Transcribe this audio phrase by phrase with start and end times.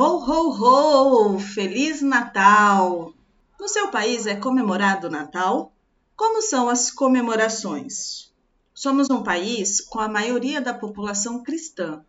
[0.00, 1.40] Ho, ho, ho!
[1.40, 3.12] Feliz Natal!
[3.58, 5.72] No seu país é comemorado o Natal?
[6.14, 8.32] Como são as comemorações?
[8.72, 12.04] Somos um país com a maioria da população cristã.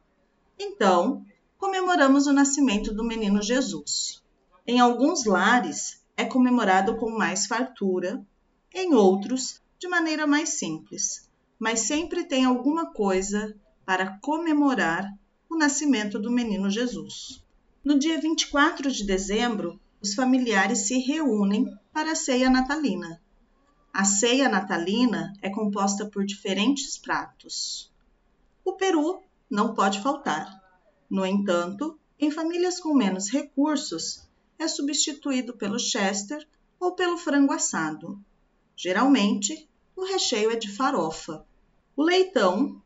[0.59, 1.25] Então,
[1.57, 4.21] comemoramos o nascimento do menino Jesus.
[4.67, 8.23] Em alguns lares é comemorado com mais fartura,
[8.71, 11.27] em outros, de maneira mais simples,
[11.57, 15.11] mas sempre tem alguma coisa para comemorar
[15.49, 17.48] o nascimento do menino Jesus.
[17.81, 23.21] No dia 24 de dezembro, os familiares se reúnem para a ceia natalina.
[23.93, 27.89] A ceia natalina é composta por diferentes pratos.
[28.65, 30.61] O peru não pode faltar.
[31.09, 34.27] No entanto, em famílias com menos recursos,
[34.59, 36.45] é substituído pelo chester
[36.81, 38.19] ou pelo frango assado.
[38.75, 41.45] Geralmente, o recheio é de farofa.
[41.95, 42.81] O leitão,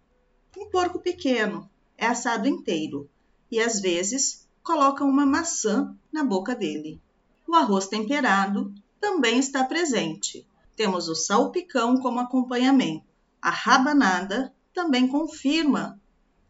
[0.56, 1.68] um porco pequeno,
[1.98, 3.10] é assado inteiro
[3.50, 7.02] e às vezes colocam uma maçã na boca dele.
[7.48, 10.47] O arroz temperado também está presente.
[10.75, 13.05] Temos o salpicão como acompanhamento.
[13.42, 16.00] A rabanada também confirma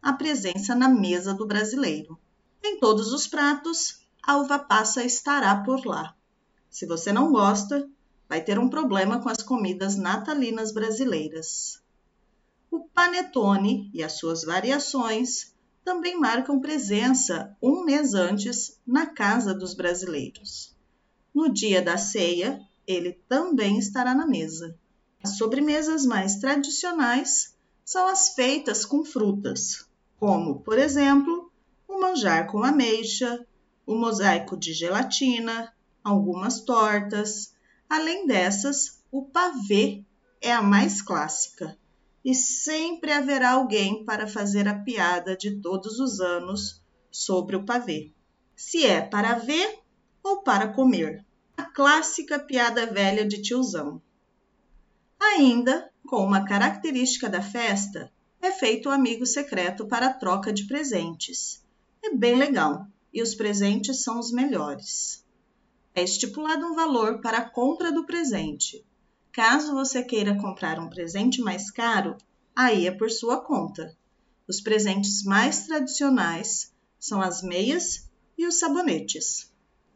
[0.00, 2.18] a presença na mesa do brasileiro.
[2.62, 6.14] Em todos os pratos, a uva passa estará por lá.
[6.70, 7.88] Se você não gosta,
[8.28, 11.82] vai ter um problema com as comidas natalinas brasileiras.
[12.70, 15.53] O panetone e as suas variações
[15.84, 20.74] também marcam presença um mês antes na casa dos brasileiros.
[21.34, 24.78] No dia da ceia, ele também estará na mesa.
[25.22, 29.86] As sobremesas mais tradicionais são as feitas com frutas,
[30.18, 31.52] como, por exemplo,
[31.86, 33.46] o manjar com ameixa,
[33.86, 35.70] o mosaico de gelatina,
[36.02, 37.54] algumas tortas.
[37.88, 40.02] Além dessas, o pavê
[40.40, 41.76] é a mais clássica
[42.24, 48.12] e sempre haverá alguém para fazer a piada de todos os anos sobre o pavê.
[48.56, 49.80] Se é para ver
[50.22, 51.24] ou para comer.
[51.56, 54.00] A clássica piada velha de tiozão.
[55.20, 60.66] Ainda, com uma característica da festa, é feito o um amigo secreto para troca de
[60.66, 61.62] presentes.
[62.02, 65.24] É bem legal e os presentes são os melhores.
[65.94, 68.84] É estipulado um valor para a compra do presente,
[69.34, 72.16] Caso você queira comprar um presente mais caro,
[72.54, 73.92] aí é por sua conta.
[74.46, 78.08] Os presentes mais tradicionais são as meias
[78.38, 79.50] e os sabonetes.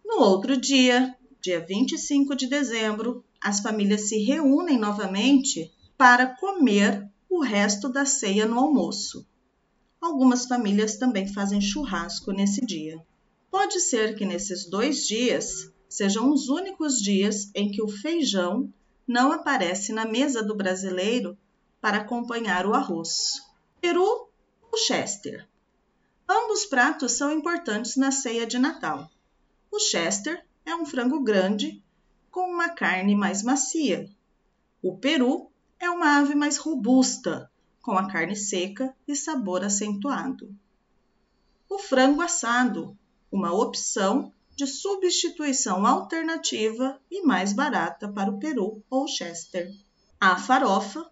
[0.05, 7.41] No outro dia, dia 25 de dezembro, as famílias se reúnem novamente para comer o
[7.41, 9.25] resto da ceia no almoço.
[10.01, 13.01] Algumas famílias também fazem churrasco nesse dia.
[13.53, 18.73] Pode ser que nesses dois dias sejam os únicos dias em que o feijão
[19.09, 21.37] não aparece na mesa do brasileiro
[21.81, 23.43] para acompanhar o arroz.
[23.81, 24.29] Peru
[24.71, 25.49] ou Chester.
[26.29, 29.11] Ambos pratos são importantes na ceia de Natal.
[29.73, 31.83] O Chester é um frango grande
[32.31, 34.11] com uma carne mais macia.
[34.83, 40.55] O peru é uma ave mais robusta, com a carne seca e sabor acentuado.
[41.67, 42.97] O frango assado,
[43.33, 49.71] uma opção de substituição alternativa e mais barata para o peru ou chester.
[50.21, 51.09] A farofa.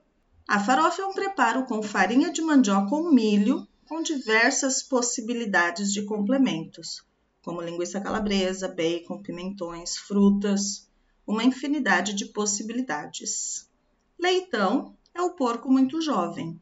[0.48, 6.02] A farofa é um preparo com farinha de mandioca ou milho com diversas possibilidades de
[6.02, 7.04] complementos,
[7.40, 10.90] como linguiça calabresa, bacon, pimentões, frutas,
[11.24, 13.70] uma infinidade de possibilidades.
[14.18, 16.60] Leitão é o porco muito jovem.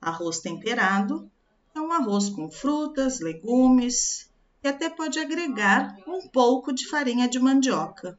[0.00, 1.30] Arroz temperado
[1.72, 4.28] é um arroz com frutas, legumes
[4.62, 8.18] e até pode agregar um pouco de farinha de mandioca.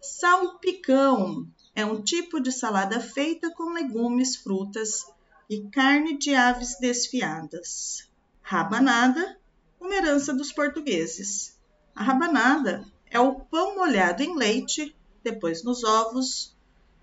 [0.00, 5.04] Salpicão é um tipo de salada feita com legumes, frutas
[5.48, 8.08] e carne de aves desfiadas.
[8.40, 9.38] Rabanada,
[9.80, 11.58] uma herança dos portugueses.
[11.94, 16.56] A rabanada é o pão molhado em leite, depois nos ovos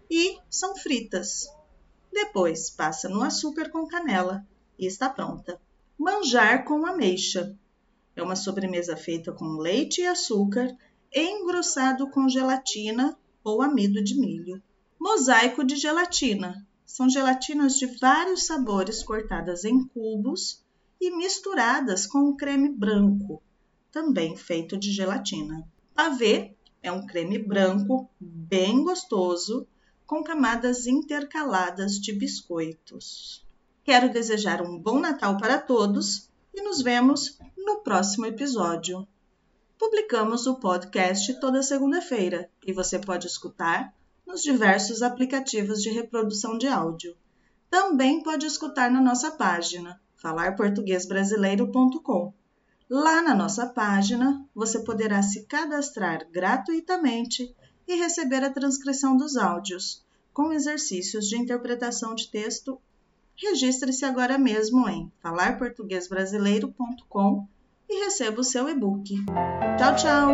[0.10, 1.48] e são fritas.
[2.12, 4.46] Depois passa no açúcar com canela
[4.80, 5.60] e está pronta.
[6.00, 7.56] Manjar com ameixa
[8.18, 10.76] é uma sobremesa feita com leite e açúcar,
[11.14, 14.62] engrossado com gelatina ou amido de milho.
[15.00, 16.66] Mosaico de gelatina.
[16.84, 20.64] São gelatinas de vários sabores cortadas em cubos
[21.00, 23.44] e misturadas com um creme branco,
[23.92, 25.68] também feito de gelatina.
[25.94, 29.68] Pavê é um creme branco bem gostoso,
[30.08, 33.46] com camadas intercaladas de biscoitos.
[33.84, 36.27] Quero desejar um bom Natal para todos
[36.58, 39.08] e nos vemos no próximo episódio.
[39.78, 43.94] Publicamos o podcast toda segunda-feira e você pode escutar
[44.26, 47.16] nos diversos aplicativos de reprodução de áudio.
[47.70, 52.34] Também pode escutar na nossa página falarportuguesbrasileiro.com.
[52.90, 57.56] Lá na nossa página, você poderá se cadastrar gratuitamente
[57.88, 62.82] e receber a transcrição dos áudios, com exercícios de interpretação de texto.
[63.38, 67.48] Registre-se agora mesmo em falarportuguesbrasileiro.com
[67.90, 69.24] e receba o seu e-book.
[69.78, 70.32] Tchau, tchau!